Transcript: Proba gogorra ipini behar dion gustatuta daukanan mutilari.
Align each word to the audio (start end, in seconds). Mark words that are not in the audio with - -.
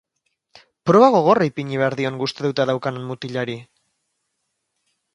Proba 0.89 1.09
gogorra 1.17 1.49
ipini 1.51 1.79
behar 1.83 1.97
dion 2.01 2.19
gustatuta 2.23 2.69
daukanan 2.73 3.09
mutilari. 3.13 3.63